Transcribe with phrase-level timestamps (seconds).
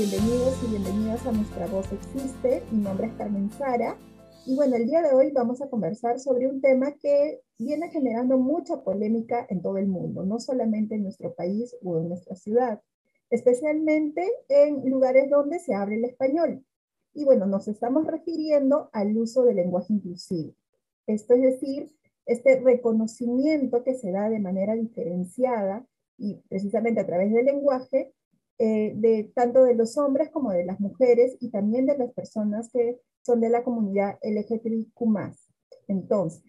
[0.00, 2.62] bienvenidos y bienvenidas a Nuestra Voz Existe.
[2.70, 3.98] Mi nombre es Carmen Sara.
[4.46, 8.38] Y bueno, el día de hoy vamos a conversar sobre un tema que viene generando
[8.38, 12.80] mucha polémica en todo el mundo, no solamente en nuestro país o en nuestra ciudad,
[13.28, 16.64] especialmente en lugares donde se habla el español.
[17.12, 20.54] Y bueno, nos estamos refiriendo al uso del lenguaje inclusivo.
[21.06, 27.30] Esto es decir, este reconocimiento que se da de manera diferenciada y precisamente a través
[27.30, 28.14] del lenguaje,
[28.62, 32.68] eh, de tanto de los hombres como de las mujeres y también de las personas
[32.70, 34.92] que son de la comunidad LGTBIQ+.
[35.88, 36.42] Entonces,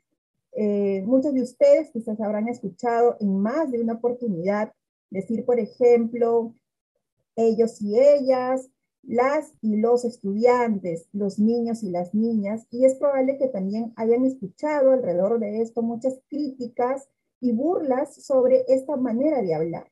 [0.52, 4.74] eh, muchos de ustedes quizás habrán escuchado en más de una oportunidad
[5.10, 6.54] decir, por ejemplo,
[7.38, 8.70] ellos y ellas,
[9.04, 14.26] las y los estudiantes, los niños y las niñas, y es probable que también hayan
[14.26, 17.08] escuchado alrededor de esto muchas críticas
[17.40, 19.91] y burlas sobre esta manera de hablar,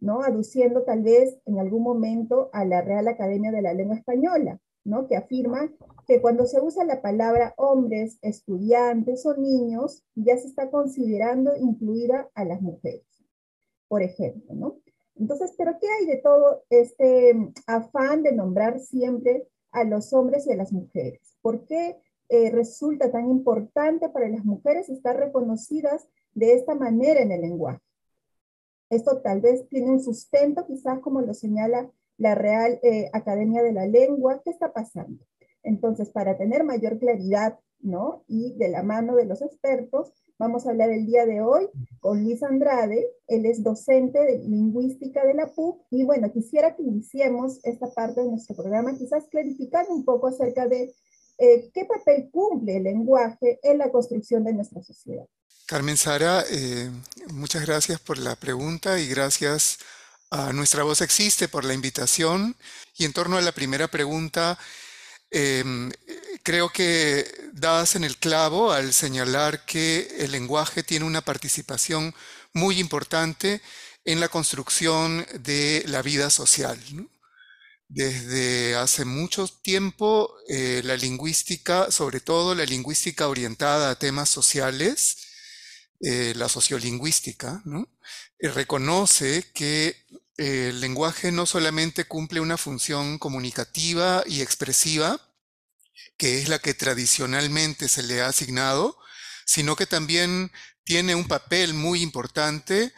[0.00, 0.22] ¿no?
[0.22, 5.06] Aduciendo tal vez en algún momento a la Real Academia de la Lengua Española, ¿no?
[5.06, 5.70] Que afirma
[6.06, 12.30] que cuando se usa la palabra hombres, estudiantes o niños, ya se está considerando incluida
[12.34, 13.04] a las mujeres,
[13.88, 14.78] por ejemplo, ¿no?
[15.16, 20.46] Entonces, ¿pero qué hay de todo este mm, afán de nombrar siempre a los hombres
[20.46, 21.36] y a las mujeres?
[21.42, 27.32] ¿Por qué eh, resulta tan importante para las mujeres estar reconocidas de esta manera en
[27.32, 27.80] el lenguaje?
[28.90, 33.72] Esto tal vez tiene un sustento, quizás como lo señala la Real eh, Academia de
[33.72, 34.40] la Lengua.
[34.44, 35.24] ¿Qué está pasando?
[35.62, 38.24] Entonces, para tener mayor claridad, ¿no?
[38.26, 42.22] Y de la mano de los expertos, Vamos a hablar el día de hoy con
[42.22, 47.58] Luis Andrade, él es docente de lingüística de la PUC y bueno, quisiera que iniciemos
[47.64, 50.94] esta parte de nuestro programa, quizás clarificando un poco acerca de
[51.38, 55.24] eh, qué papel cumple el lenguaje en la construcción de nuestra sociedad.
[55.66, 56.90] Carmen Sara, eh,
[57.32, 59.78] muchas gracias por la pregunta y gracias
[60.30, 62.56] a Nuestra Voz Existe por la invitación.
[62.96, 64.58] Y en torno a la primera pregunta,
[65.30, 65.90] Em,
[66.42, 72.14] creo que das en el clavo al señalar que el lenguaje tiene una participación
[72.54, 73.60] muy importante
[74.04, 76.78] en la construcción de la vida social.
[77.90, 85.16] Desde hace mucho tiempo, eh, la lingüística, sobre todo la lingüística orientada a temas sociales,
[86.00, 87.62] eh, la sociolingüística,
[88.40, 89.96] eh, reconoce que
[90.36, 95.20] el lenguaje no solamente cumple una función comunicativa y expresiva,
[96.18, 98.98] que es la que tradicionalmente se le ha asignado,
[99.46, 100.52] sino que también
[100.84, 102.92] tiene un papel muy importante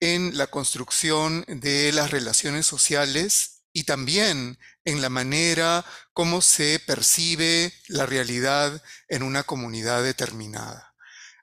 [0.00, 7.74] en la construcción de las relaciones sociales y también en la manera como se percibe
[7.88, 10.94] la realidad en una comunidad determinada.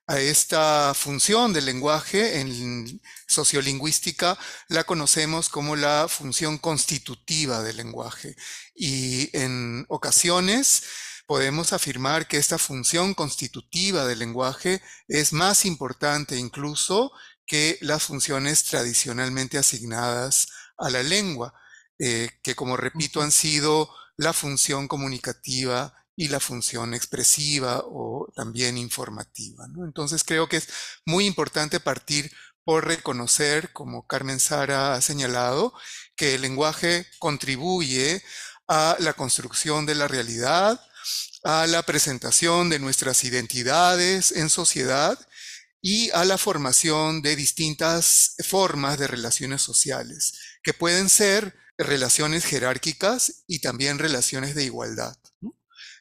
[0.08, 4.38] A esta función del lenguaje en sociolingüística
[4.70, 8.36] la conocemos como la función constitutiva del lenguaje
[8.74, 10.84] y en ocasiones
[11.28, 17.12] podemos afirmar que esta función constitutiva del lenguaje es más importante incluso
[17.46, 20.48] que las funciones tradicionalmente asignadas
[20.78, 21.54] a la lengua,
[22.04, 28.76] eh, que como repito han sido la función comunicativa y la función expresiva o también
[28.80, 29.68] informativa.
[29.86, 30.68] Entonces creo que es
[31.06, 32.32] muy importante partir
[32.64, 35.76] por reconocer, como Carmen Sara ha señalado,
[36.16, 38.24] que el lenguaje contribuye
[38.68, 40.84] a la construcción de la realidad,
[41.44, 45.20] a la presentación de nuestras identidades en sociedad
[45.84, 50.34] y a la formación de distintas formas de relaciones sociales,
[50.64, 55.18] que pueden ser relaciones jerárquicas y también relaciones de igualdad.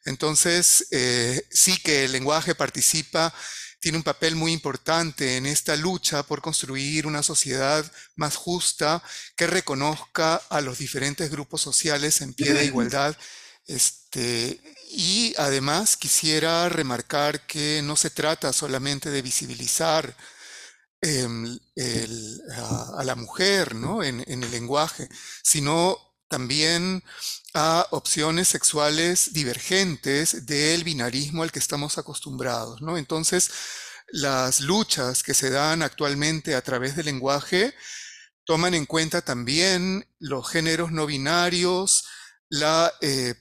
[0.05, 3.35] Entonces, eh, sí que el lenguaje participa,
[3.81, 9.03] tiene un papel muy importante en esta lucha por construir una sociedad más justa
[9.37, 13.17] que reconozca a los diferentes grupos sociales en pie de igualdad.
[13.67, 14.61] Este,
[14.91, 20.15] y además quisiera remarcar que no se trata solamente de visibilizar
[21.01, 21.59] em,
[22.97, 25.09] a, la mujer en, en el lenguaje,
[25.43, 25.99] sino
[26.29, 27.03] también
[27.55, 32.97] a opciones sexuales divergentes del binarismo al que estamos acostumbrados, ¿no?
[32.97, 33.51] Entonces,
[34.13, 37.75] las luchas que se dan actualmente a través del lenguaje
[38.45, 42.05] toman en cuenta también los géneros no binarios,
[42.49, 43.35] la eh,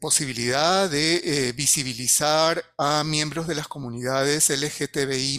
[0.00, 5.38] posibilidad de visibilizar a miembros de las comunidades LGTBI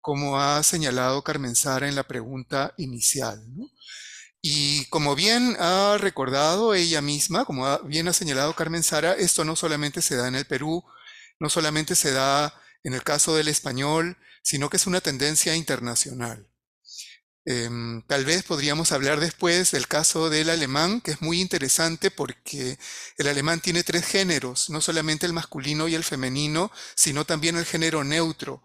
[0.00, 3.42] como ha señalado Carmen Sara en la pregunta inicial.
[4.42, 9.56] Y como bien ha recordado ella misma, como bien ha señalado Carmen Sara, esto no
[9.56, 10.82] solamente se da en el Perú,
[11.38, 16.46] no solamente se da en el caso del español, sino que es una tendencia internacional.
[17.46, 22.78] Em, tal vez podríamos hablar después del caso del alemán, que es muy interesante porque
[23.16, 27.64] el alemán tiene tres géneros, no solamente el masculino y el femenino, sino también el
[27.64, 28.62] género neutro.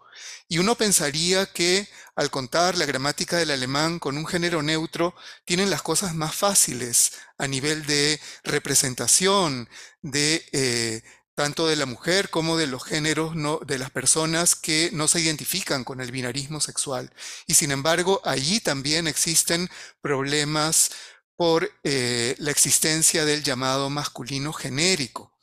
[0.48, 5.14] Y uno pensaría que al contar la gramática del alemán con un género neutro,
[5.44, 9.68] tienen las cosas más fáciles a nivel de representación,
[10.02, 11.02] de eh,
[11.36, 15.20] tanto de la mujer como de los géneros no, de las personas que no se
[15.20, 17.12] identifican con el binarismo sexual.
[17.46, 19.68] Y sin embargo, allí también existen
[20.00, 20.90] problemas
[21.36, 25.38] por eh, la existencia del llamado masculino genérico.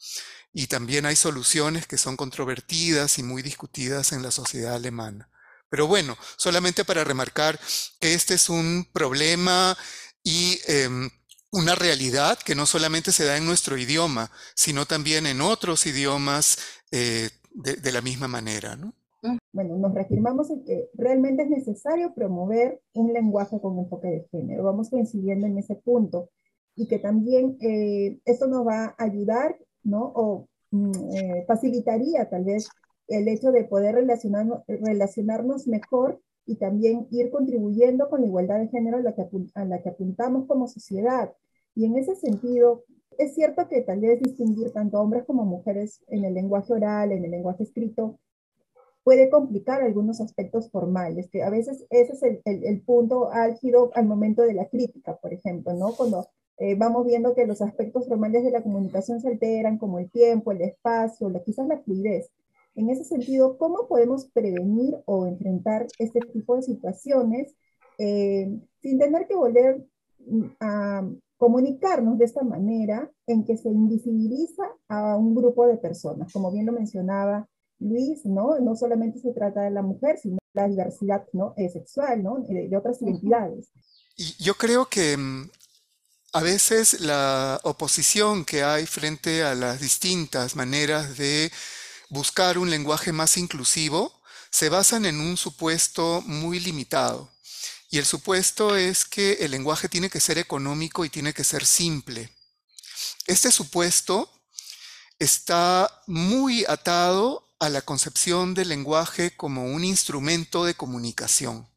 [0.51, 5.29] Y también hay soluciones que son controvertidas y muy discutidas en la sociedad alemana.
[5.69, 7.59] Pero bueno, solamente para remarcar
[7.99, 9.77] que este es un problema
[10.23, 11.11] y em,
[11.53, 16.57] una realidad que no solamente se da en nuestro idioma, sino también en otros idiomas
[16.91, 18.75] eh, de, la misma manera.
[18.75, 18.93] ¿no?
[19.51, 24.63] Bueno, nos reafirmamos en que realmente es necesario promover un lenguaje con enfoque de género.
[24.63, 26.29] Vamos coincidiendo en ese punto
[26.75, 30.11] y que también eh, esto nos va a ayudar, ¿no?
[30.15, 32.67] O mm, eh, facilitaría tal vez
[33.07, 38.69] el hecho de poder relacionarnos, relacionarnos mejor y también ir contribuyendo con la igualdad de
[38.69, 39.23] género a la, que,
[39.53, 41.31] a la que apuntamos como sociedad.
[41.75, 42.83] Y en ese sentido,
[43.17, 47.25] es cierto que tal vez distinguir tanto hombres como mujeres en el lenguaje oral, en
[47.25, 48.19] el lenguaje escrito,
[49.03, 54.05] puede complicar algunos aspectos formales, que a veces ese es el, el, punto álgido al
[54.05, 55.93] momento de la crítica, por ejemplo, ¿no?
[55.93, 56.27] Cuando
[56.57, 60.51] eh, vamos viendo que los aspectos formales de la comunicación se alteran, como el tiempo,
[60.51, 62.29] el espacio, la, quizás la fluidez.
[62.75, 67.55] En ese sentido, ¿cómo podemos prevenir o enfrentar este tipo de situaciones
[67.97, 68.49] eh,
[68.81, 69.85] sin tener que volver
[70.19, 71.09] mm, a
[71.43, 76.31] comunicarnos de esta manera en que se invisibiliza a un grupo de personas?
[76.31, 77.49] Como bien lo mencionaba
[77.79, 78.57] Luis, ¿no?
[78.61, 81.53] No solamente se trata de la mujer, sino de la diversidad ¿no?
[81.57, 82.39] Eh, sexual, ¿no?
[82.47, 83.73] De, de otras identidades.
[84.15, 85.49] Y yo creo que mm,
[86.31, 91.51] a veces la oposición que hay frente a las distintas maneras de
[92.09, 94.13] buscar un lenguaje más inclusivo
[94.49, 97.32] se basan en un supuesto muy limitado.
[97.93, 101.63] Y el supuesto es que el lenguaje tiene que ser económico y tiene que ser
[101.63, 102.27] simple.
[103.27, 104.31] Este supuesto
[105.19, 111.69] está muy atado a la concepción del lenguaje como un instrumento de comunicación,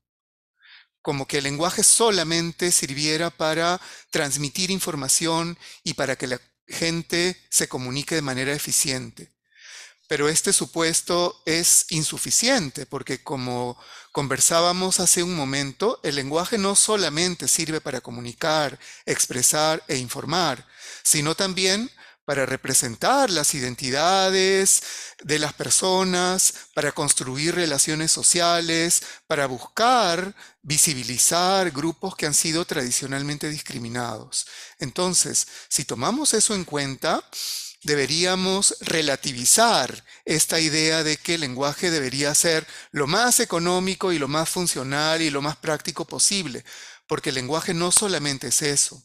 [1.02, 3.78] como que el lenguaje solamente sirviera para
[4.10, 9.35] transmitir información y para que la gente se comunique de manera eficiente.
[10.08, 13.76] Pero este supuesto es insuficiente porque como
[14.12, 20.66] conversábamos hace un momento, el lenguaje no solamente sirve para comunicar, expresar e informar,
[21.02, 21.90] sino también
[22.26, 24.82] para representar las identidades
[25.22, 33.48] de las personas, para construir relaciones sociales, para buscar visibilizar grupos que han sido tradicionalmente
[33.48, 34.46] discriminados.
[34.80, 37.22] Entonces, si tomamos eso en cuenta,
[37.86, 44.26] deberíamos relativizar esta idea de que el lenguaje debería ser lo más económico y lo
[44.26, 46.64] más funcional y lo más práctico posible,
[47.06, 49.00] porque el lenguaje no solamente es eso.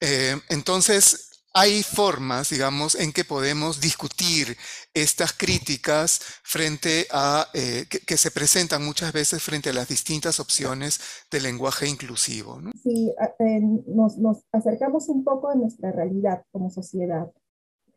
[0.00, 4.54] Eh, entonces, hay formas, digamos, en que podemos discutir
[4.92, 11.00] estas críticas frente a, eh, que, se presentan muchas veces frente a las distintas opciones
[11.30, 12.60] del lenguaje inclusivo.
[12.82, 13.08] Si
[13.38, 17.32] eh, nos, nos, acercamos un poco a nuestra realidad como sociedad,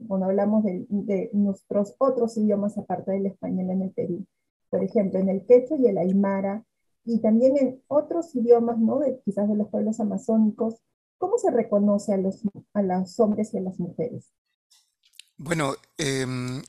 [0.08, 4.26] cuando hablamos de, de, nuestros otros idiomas aparte del español en el Perú,
[4.70, 6.66] por ejemplo, en el quechua y el aymara,
[7.06, 9.00] y también en otros idiomas, ¿no?
[9.00, 10.82] De, quizás de los pueblos amazónicos,
[11.20, 12.40] ¿Cómo se reconoce a los,
[12.74, 14.32] a los hombres y a las mujeres?
[15.36, 16.64] Bueno, em,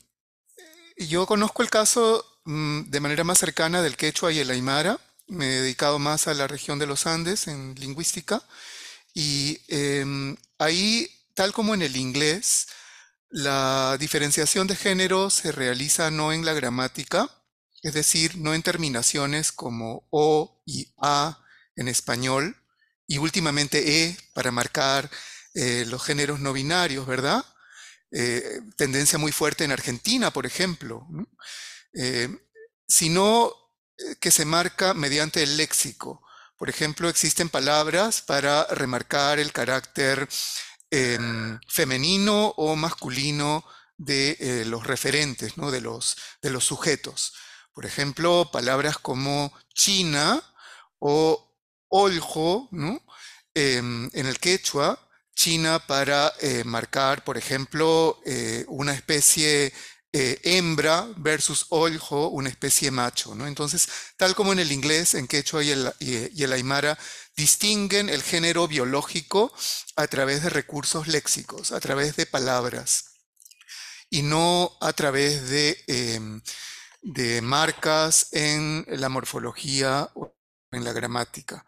[0.97, 4.99] yo conozco el caso mm, de manera más cercana del quechua y el aymara.
[5.29, 8.43] Me he dedicado más a la región de los Andes en lingüística.
[9.15, 12.67] Y em, ahí, tal como en el inglés,
[13.31, 17.31] la diferenciación de género se realiza no en la gramática,
[17.83, 21.43] es decir, no en terminaciones como o y a
[21.77, 22.57] en español,
[23.07, 25.11] y últimamente E para marcar
[25.55, 27.45] eh, los géneros no binarios, ¿verdad?
[28.13, 31.07] Eh, tendencia muy fuerte en Argentina, por ejemplo,
[31.95, 32.29] eh,
[32.87, 33.53] sino
[34.21, 36.23] que se marca mediante el léxico.
[36.57, 40.29] Por ejemplo, existen palabras para remarcar el carácter
[40.91, 43.65] em, femenino o masculino
[43.97, 45.71] de eh, los referentes, ¿no?
[45.71, 47.35] de, los, de los sujetos.
[47.73, 50.43] Por ejemplo, palabras como China
[50.99, 51.47] o
[51.89, 53.03] Oljo, ¿no?
[53.55, 54.99] Em, en el quechua,
[55.35, 59.73] China para eh, marcar, por ejemplo, eh, una especie
[60.13, 63.35] eh, hembra versus oljo, una especie macho.
[63.35, 63.47] ¿no?
[63.47, 66.99] Entonces, tal como en el inglés, en quechua y el, el aymara,
[67.37, 69.53] distinguen el género biológico
[69.97, 73.11] a través de recursos léxicos, a través de palabras,
[74.11, 76.43] y no a través de, em,
[77.03, 80.35] de marcas en la morfología o
[80.73, 81.65] en la gramática.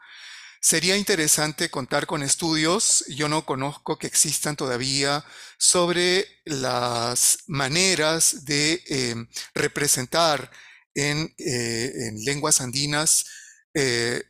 [0.65, 5.25] Sería interesante contar con estudios, yo no conozco que existan todavía,
[5.59, 9.27] sobre las maneras de em,
[9.57, 10.53] representar
[10.95, 13.27] en, eh, lenguas andinas
[13.75, 14.23] eh,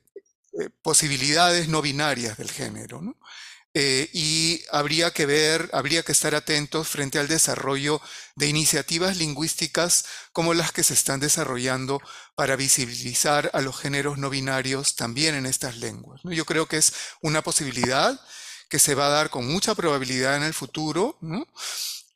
[0.58, 3.02] eh, posibilidades no binarias del género.
[3.02, 3.18] ¿no?
[3.74, 8.02] Eh, y habría que ver, habría que estar atentos frente al desarrollo
[8.36, 12.00] de iniciativas lingüísticas como las que se están desarrollando
[12.34, 16.20] para visibilizar a los géneros no binarios también en estas lenguas.
[16.24, 18.20] Yo creo que es una posibilidad
[18.68, 21.18] que se va a dar con mucha probabilidad en el futuro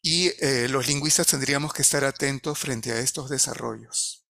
[0.03, 4.27] y eh, los lingüistas tendríamos que estar atentos frente a estos desarrollos.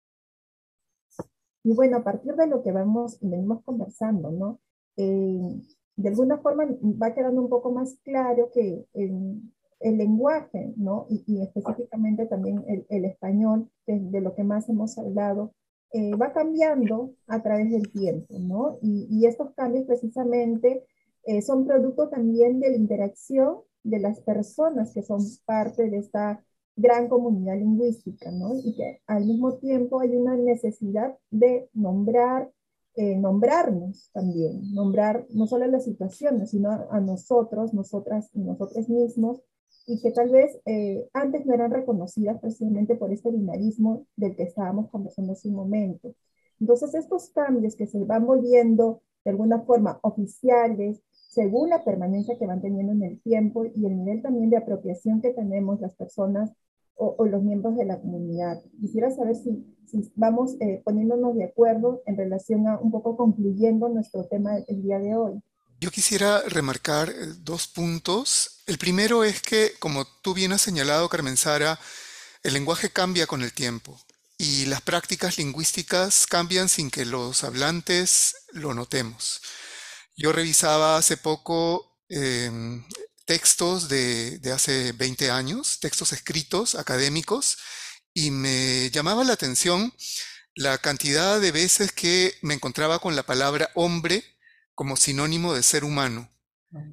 [1.63, 4.60] Y bueno, a partir de lo que vamos, venimos conversando, ¿no?
[4.98, 5.62] Eh,
[5.96, 6.66] de alguna forma
[7.02, 9.42] va quedando un poco más claro que el,
[9.80, 11.06] el lenguaje, ¿no?
[11.10, 15.54] Y, específicamente también el, español, que es de lo que más hemos hablado,
[15.92, 18.80] eh, va cambiando a través del tiempo, ¿no?
[18.82, 20.86] Y, y estos cambios precisamente
[21.26, 26.44] eh, son producto también de la interacción de las personas que son parte de esta
[26.76, 28.56] gran comunidad lingüística, ¿no?
[28.56, 32.52] Y que al mismo tiempo hay una necesidad de nombrar,
[32.96, 39.42] eh, nombrarnos también, nombrar no solo las situaciones, sino a, nosotros, nosotras y nosotros mismos,
[39.88, 44.44] y que tal vez eh, antes no eran reconocidas precisamente por este binarismo del que
[44.44, 46.14] estábamos conversando hace un momento.
[46.60, 52.46] Entonces, estos cambios que se van volviendo de alguna forma oficiales, según la permanencia que
[52.46, 56.52] van teniendo en el tiempo y el nivel también de apropiación que tenemos las personas
[56.96, 58.62] o, los miembros de la comunidad.
[58.80, 63.90] Quisiera saber si, si vamos eh, poniéndonos de acuerdo en relación a un poco concluyendo
[63.90, 65.42] nuestro tema el día de hoy.
[65.80, 68.64] Yo quisiera remarcar eh, dos puntos.
[68.68, 71.80] El primero es que, como tú bien has señalado, Carmen Sara,
[72.44, 73.98] el lenguaje cambia con el tiempo
[74.38, 79.42] y las prácticas lingüísticas cambian sin que los hablantes lo notemos.
[80.16, 82.84] Yo revisaba hace poco em,
[83.25, 87.58] textos de, hace 20 años, textos escritos, académicos,
[88.13, 89.94] y me llamaba la atención
[90.56, 94.24] la cantidad de veces que me encontraba con la palabra hombre
[94.75, 96.32] como sinónimo de ser humano.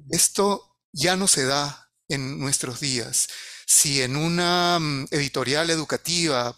[0.09, 3.27] Esto ya no se da en nuestros días.
[3.67, 6.57] Si en una mm, editorial educativa,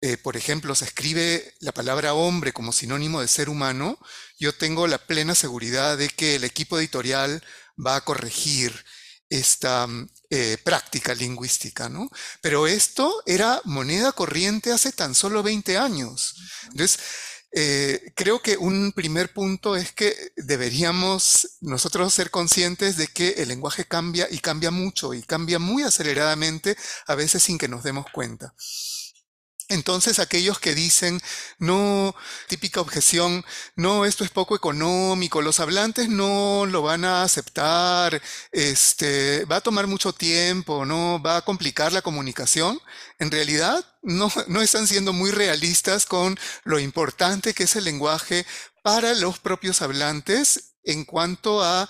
[0.00, 3.98] eh, por ejemplo, se escribe la palabra hombre como sinónimo de ser humano,
[4.38, 7.42] yo tengo la plena seguridad de que el equipo editorial
[7.84, 8.84] va a corregir
[9.32, 12.10] esta mm, eh, práctica lingüística, ¿no?
[12.40, 16.34] Pero esto era moneda corriente hace tan solo 20 años.
[16.70, 16.98] Entonces,
[17.54, 23.48] eh, creo que un primer punto es que deberíamos nosotros ser conscientes de que el
[23.48, 28.06] lenguaje cambia y cambia mucho y cambia muy aceleradamente, a veces sin que nos demos
[28.12, 28.54] cuenta.
[29.72, 31.20] Entonces aquellos que dicen,
[31.58, 32.14] no,
[32.46, 38.20] típica objeción, no, esto es poco económico, los hablantes no lo van a aceptar,
[38.52, 42.80] este, va a tomar mucho tiempo, no, va a complicar la comunicación,
[43.18, 48.46] en realidad no, no están siendo muy realistas con lo importante que es el lenguaje
[48.82, 51.88] para los propios hablantes en cuanto a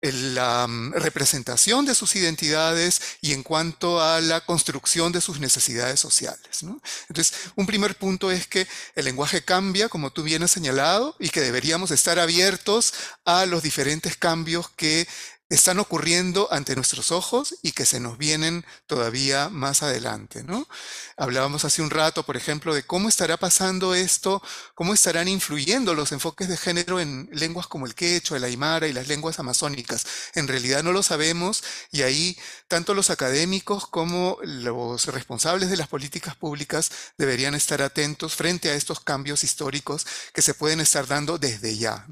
[0.00, 5.98] la mm, representación de sus identidades y en cuanto a la construcción de sus necesidades
[5.98, 6.62] sociales.
[7.08, 11.30] Entonces, un primer punto es que el lenguaje cambia, como tú bien has señalado, y
[11.30, 15.08] que deberíamos estar abiertos a los diferentes cambios que
[15.48, 20.68] están ocurriendo ante nuestros ojos y que se nos vienen todavía más adelante, ¿no?
[21.16, 24.42] Hablábamos hace un rato, por ejemplo, de cómo estará pasando esto,
[24.74, 28.92] cómo estarán influyendo los enfoques de género en lenguas como el quechua, el aymara y
[28.92, 30.06] las lenguas amazónicas.
[30.34, 32.36] En realidad no lo sabemos y ahí
[32.68, 38.74] tanto los académicos como los responsables de las políticas públicas deberían estar atentos frente a
[38.74, 42.06] estos cambios históricos que se pueden estar dando desde ya,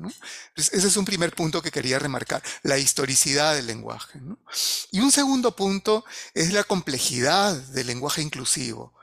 [0.56, 4.20] ese es un primer punto que quería remarcar, la historicidad del lenguaje.
[4.92, 6.04] Y un segundo punto
[6.34, 8.94] es la complejidad del lenguaje inclusivo.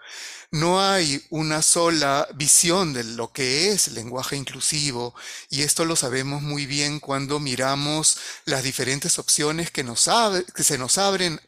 [0.52, 5.16] No hay una sola visión de lo que es lenguaje inclusivo
[5.50, 10.08] y esto lo sabemos muy bien cuando miramos las diferentes opciones que, nos
[10.56, 11.42] que se nos abren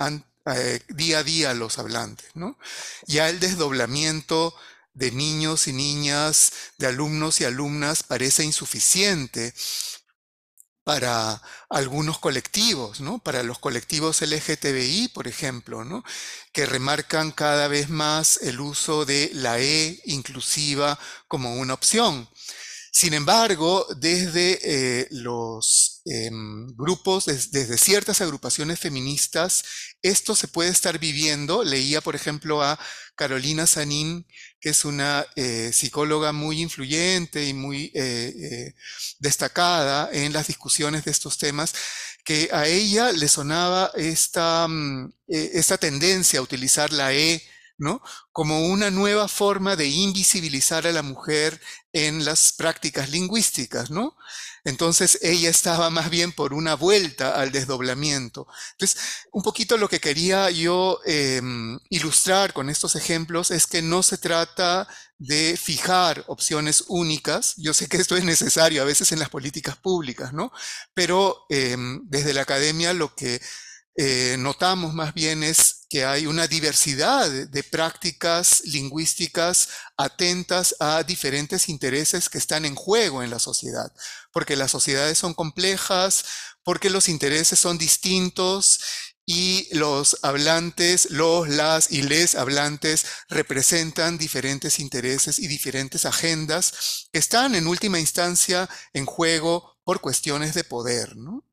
[0.48, 2.28] eh, día a día a los hablantes.
[3.06, 4.56] Ya el desdoblamiento
[4.96, 9.54] de niños y niñas, de alumnos y alumnas parece insuficiente
[10.86, 13.18] para algunos colectivos, ¿no?
[13.20, 16.04] Para los colectivos LGTBI, por ejemplo, ¿no?
[16.54, 22.30] Que remarcan cada vez más el uso de la E inclusiva como una opción.
[22.92, 29.64] Sin embargo, desde eh, los em, grupos, desde ciertas agrupaciones feministas,
[30.02, 31.64] esto se puede estar viviendo.
[31.64, 32.80] Leía, por ejemplo, a
[33.16, 34.28] Carolina Sanín,
[34.60, 38.74] que es una eh, psicóloga muy influyente y muy eh,
[39.20, 41.74] destacada en las discusiones de estos temas,
[42.24, 47.42] que a ella le sonaba esta, mm, esta tendencia a utilizar la E
[47.78, 48.02] ¿no?
[48.32, 51.60] Como una nueva forma de invisibilizar a la mujer
[51.94, 54.16] en las prácticas lingüísticas, ¿no?
[54.66, 58.48] Entonces ella estaba más bien por una vuelta al desdoblamiento.
[58.72, 58.98] Entonces,
[59.32, 64.18] un poquito lo que quería yo em, ilustrar con estos ejemplos es que no se
[64.18, 64.88] trata
[65.20, 67.54] de fijar opciones únicas.
[67.58, 70.52] Yo sé que esto es necesario a veces en las políticas públicas, ¿no?
[70.94, 73.42] Pero em, desde la academia lo que
[73.98, 81.70] eh, notamos más bien es que hay una diversidad de prácticas lingüísticas atentas a diferentes
[81.70, 83.94] intereses que están en juego en la sociedad,
[84.34, 86.26] porque las sociedades son complejas,
[86.64, 88.82] porque los intereses son distintos
[89.26, 97.20] y los hablantes, los, las y les hablantes representan diferentes intereses y diferentes agendas que
[97.20, 101.16] están en última instancia en juego por cuestiones de poder.
[101.16, 101.44] ¿no?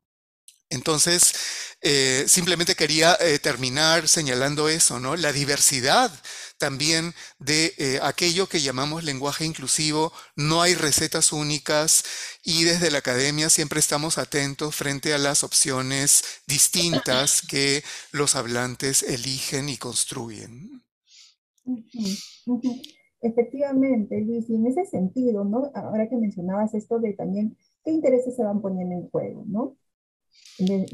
[0.73, 1.33] Entonces,
[1.81, 5.15] eh, simplemente quería eh, terminar señalando eso, ¿no?
[5.15, 6.11] La diversidad
[6.57, 10.11] también de eh, aquello que llamamos lenguaje inclusivo.
[10.35, 12.03] No hay recetas únicas
[12.43, 19.03] y desde la academia siempre estamos atentos frente a las opciones distintas que los hablantes
[19.03, 20.83] eligen y construyen.
[23.21, 25.71] Efectivamente, Luis, y en ese sentido, ¿no?
[25.75, 29.77] Ahora que mencionabas esto de también qué intereses se van poniendo en juego, ¿no?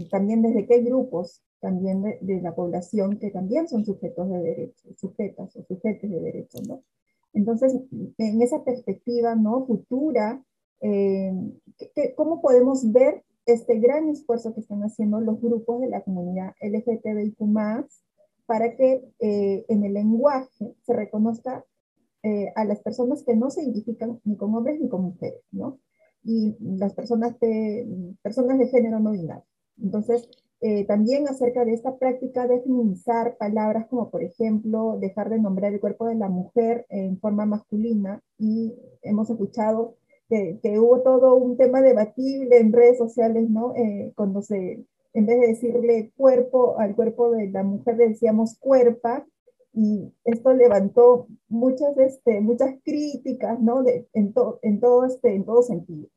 [0.09, 5.55] También desde qué grupos también de, la población que también son sujetos de derechos, sujetas
[5.55, 6.83] o sujetos de derechos, ¿no?
[7.33, 7.75] Entonces,
[8.17, 9.65] en esa perspectiva, ¿no?
[9.65, 10.43] Futura,
[10.81, 11.33] eh,
[12.15, 17.37] ¿cómo podemos ver este gran esfuerzo que están haciendo los grupos de la comunidad LGTBIQ+,
[18.45, 21.65] para que eh, en el lenguaje se reconozca
[22.23, 25.79] eh, a las personas que no se identifican ni con hombres ni con mujeres, ¿no?
[26.23, 29.43] y las personas de, personas de género no binario.
[29.81, 30.29] Entonces,
[30.61, 35.73] eh, también acerca de esta práctica de feminizar palabras como, por ejemplo, dejar de nombrar
[35.73, 39.95] el cuerpo de la mujer en forma masculina y hemos escuchado
[40.27, 43.73] que, que hubo todo un tema debatible en redes sociales, ¿no?
[43.75, 49.25] Eh, cuando se, en vez de decirle cuerpo al cuerpo de la mujer, decíamos cuerpa,
[49.73, 53.83] y esto levantó muchas, este, muchas críticas, ¿no?
[53.83, 56.09] De, en, en, todo este, en todo sentido.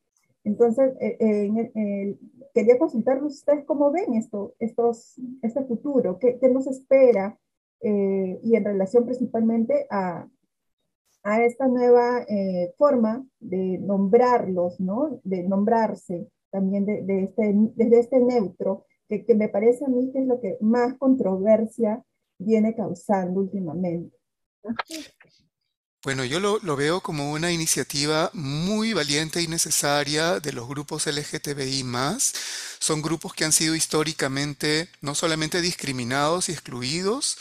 [0.45, 2.19] Entonces, eh, eh,
[2.53, 7.39] quería consultarles ustedes cómo ven esto, este futuro, qué, nos espera
[7.81, 10.29] eh, y en relación principalmente a,
[11.25, 12.27] esta nueva
[12.77, 15.21] forma de nombrarlos, ¿no?
[15.23, 20.11] De nombrarse también de, de este, desde este neutro, que, que me parece a mí
[20.11, 22.03] que es lo que más controversia
[22.39, 24.17] viene causando últimamente.
[26.05, 31.85] Bueno, yo lo, veo como una iniciativa muy valiente y necesaria de los grupos LGTBI
[32.81, 37.37] Son grupos que han sido históricamente no solamente discriminados y excluidos,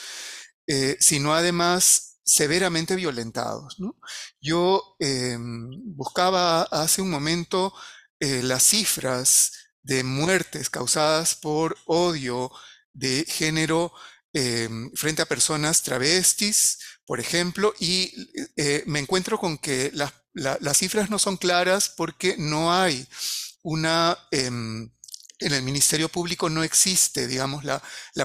[0.68, 3.78] eh, sino además severamente violentados.
[4.40, 7.74] Yo em, buscaba hace un momento
[8.20, 12.52] eh, las cifras de muertes causadas por odio
[12.94, 13.92] de género
[14.34, 18.14] Em, frente a personas travestis, por ejemplo, y
[18.56, 23.06] eh, me encuentro con que las cifras no son claras porque no hay
[23.62, 24.18] una...
[24.32, 24.90] Em,
[25.40, 27.82] en el Ministerio Público no existe, digamos, la,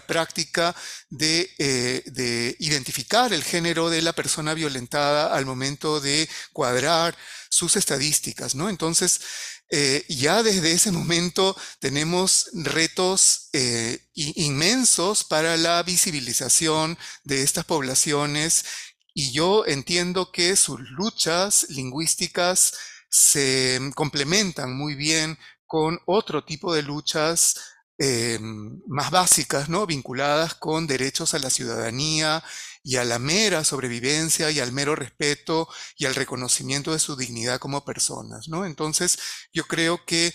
[0.07, 0.77] práctica
[1.09, 7.17] de, eh, de, identificar el género de la persona violentada al momento de cuadrar
[7.49, 8.69] sus estadísticas, ¿no?
[8.69, 9.23] Entonces,
[9.71, 18.65] eh, ya desde ese momento tenemos retos eh, inmensos para la visibilización de estas poblaciones
[19.13, 22.75] y yo entiendo que sus luchas lingüísticas
[23.09, 27.57] se complementan muy bien con otro tipo de luchas
[27.99, 28.39] eh,
[28.87, 29.87] más básicas, ¿no?
[29.87, 32.45] Vinculadas con derechos a la ciudadanía
[32.87, 35.69] y a la mera sobrevivencia y al mero respeto
[35.99, 38.65] y al reconocimiento de su dignidad como personas, ¿no?
[38.65, 39.19] Entonces,
[39.53, 40.33] yo creo que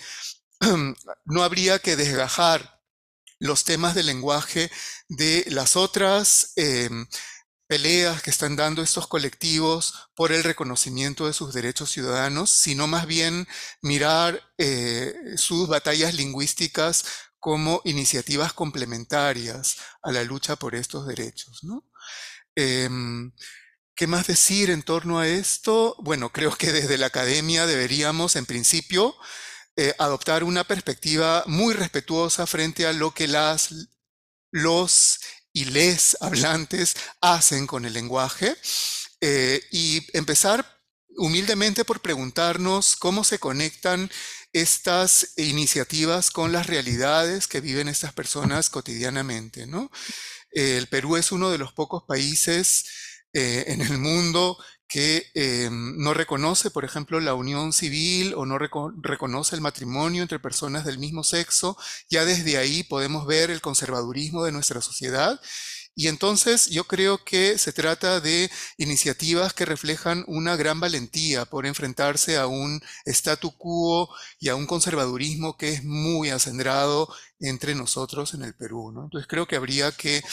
[1.25, 2.81] no habría que desgajar
[3.39, 4.69] los temas del lenguaje
[5.07, 7.07] de las otras em,
[7.67, 13.07] peleas que están dando estos colectivos por el reconocimiento de sus derechos ciudadanos, sino más
[13.07, 13.47] bien
[13.81, 17.05] mirar eh, sus batallas lingüísticas
[17.39, 21.61] como iniciativas complementarias a la lucha por estos derechos.
[22.55, 23.31] Em,
[23.95, 25.95] ¿Qué más decir en torno a esto?
[25.99, 29.15] Bueno, creo que desde la academia deberíamos, en principio,
[29.75, 33.69] eh, adoptar una perspectiva muy respetuosa frente a lo que las,
[34.51, 35.19] los
[35.53, 38.55] y les hablantes hacen con el lenguaje
[39.21, 40.65] eh, y empezar
[41.17, 44.09] humildemente por preguntarnos cómo se conectan
[44.53, 49.67] estas iniciativas con las realidades que viven estas personas cotidianamente.
[49.67, 49.91] ¿no?
[50.51, 52.85] El Perú es uno de los pocos países
[53.33, 54.57] eh, en el mundo
[54.91, 60.37] que eh, no reconoce, por ejemplo, la unión civil o no reconoce el matrimonio entre
[60.37, 61.77] personas del mismo sexo,
[62.09, 65.39] ya desde ahí podemos ver el conservadurismo de nuestra sociedad.
[65.95, 71.65] Y entonces yo creo que se trata de iniciativas que reflejan una gran valentía por
[71.65, 78.33] enfrentarse a un statu quo y a un conservadurismo que es muy acendrado entre nosotros
[78.33, 78.89] en el Perú.
[78.89, 80.23] Entonces creo que habría que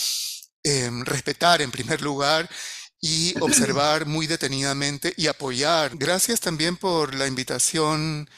[0.62, 2.49] em, respetar en primer lugar
[3.01, 5.97] y observar muy detenidamente y apoyar.
[5.97, 8.29] Gracias también por la invitación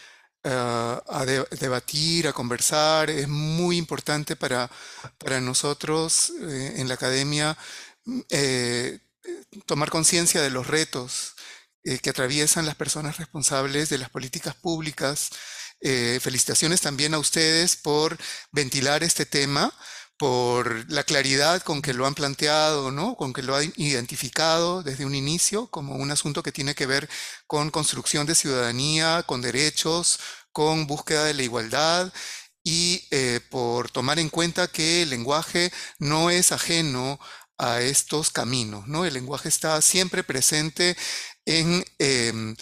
[0.42, 3.11] eh, a debatir, a conversar.
[3.11, 4.70] Es muy importante para,
[5.18, 7.57] para nosotros eh, en la academia
[8.31, 9.00] eh,
[9.66, 11.35] tomar conciencia de los retos
[12.03, 15.31] que atraviesan las personas responsables de las políticas públicas.
[16.20, 18.18] felicitaciones también a ustedes por
[18.53, 19.72] ventilar este tema
[20.20, 23.16] por la claridad con que lo han planteado, ¿no?
[23.16, 27.09] con que lo han identificado desde un inicio como un asunto que tiene que ver
[27.46, 30.20] con construcción de ciudadanía, con derechos,
[30.52, 32.12] con búsqueda de la igualdad
[32.62, 37.18] y eh, por tomar en cuenta que el lenguaje no es ajeno
[37.56, 39.06] a estos caminos, ¿no?
[39.06, 40.98] El lenguaje está siempre presente
[41.50, 42.56] en em,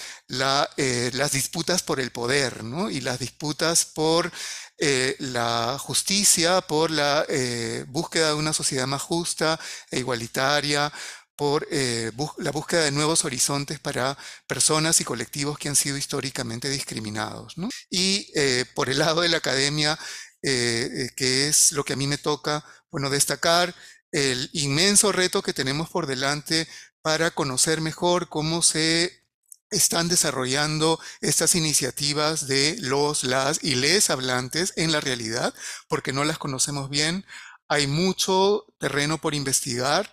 [0.77, 2.91] eh, las disputas por el poder, ¿no?
[2.91, 4.33] Y las disputas por
[4.79, 10.93] eh, la justicia, por la eh, búsqueda de una sociedad más justa e igualitaria,
[11.37, 17.55] por la búsqueda de nuevos horizontes para personas y colectivos que han sido históricamente discriminados.
[17.89, 18.27] Y
[18.75, 19.97] por el lado de la academia,
[20.43, 23.73] que es lo que a mí me toca, bueno, destacar
[24.11, 26.67] el inmenso reto que tenemos por delante
[27.09, 29.25] para conocer mejor cómo se
[29.71, 35.55] están desarrollando estas iniciativas de los, las y les hablantes en la realidad,
[35.89, 37.25] porque no las conocemos bien.
[37.67, 40.13] Hay mucho terreno por investigar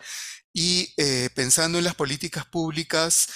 [0.54, 3.28] y eh, pensando en las políticas públicas,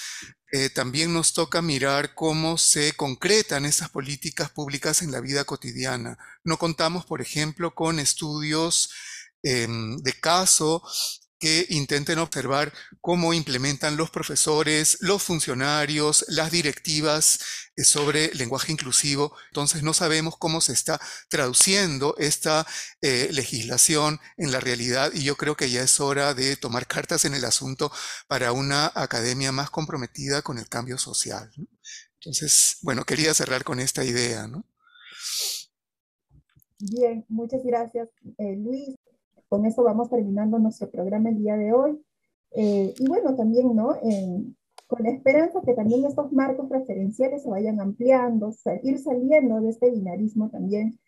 [0.52, 6.16] eh, también nos toca mirar cómo se concretan esas políticas públicas en la vida cotidiana.
[6.44, 8.88] No contamos, por ejemplo, con estudios
[9.42, 10.82] em, de caso
[11.40, 17.40] que intenten observar cómo implementan los profesores, los funcionarios, las directivas
[17.76, 19.34] eh, sobre lenguaje inclusivo.
[19.48, 21.00] Entonces no sabemos cómo se está
[21.30, 22.66] traduciendo esta
[23.00, 27.24] eh, legislación en la realidad y yo creo que ya es hora de tomar cartas
[27.24, 27.90] en el asunto
[28.28, 31.50] para una academia más comprometida con el cambio social.
[32.16, 34.46] Entonces, bueno, quería cerrar con esta idea.
[36.78, 38.94] Bien, muchas gracias, eh, Luis
[39.50, 42.00] con eso vamos terminando nuestro programa el día de hoy.
[42.52, 43.96] Eh, y bueno, también, ¿no?
[44.86, 49.90] con la esperanza que también estos marcos referenciales se vayan ampliando, ir saliendo de este
[49.90, 50.98] binarismo también,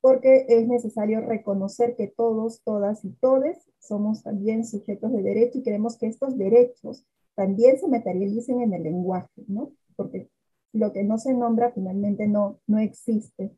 [0.00, 5.62] porque es necesario reconocer que todos, todas y todes somos también sujetos de derecho y
[5.62, 9.72] queremos que estos derechos también se materialicen en el lenguaje, ¿no?
[9.96, 10.28] Porque
[10.72, 13.52] lo que no se nombra finalmente no, no existe.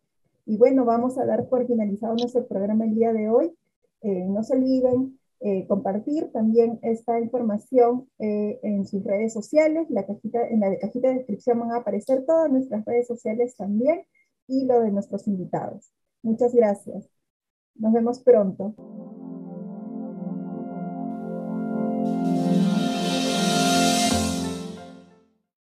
[0.44, 3.54] Y bueno, vamos a dar por finalizado nuestro programa el día de hoy.
[4.02, 9.90] No se olviden eh, compartir también esta información eh, en sus redes sociales.
[9.90, 14.04] La cajita, en la cajita de descripción van a aparecer todas nuestras redes sociales también
[14.46, 15.90] y lo de nuestros invitados.
[16.22, 17.08] Muchas gracias.
[17.74, 19.21] Nos vemos pronto.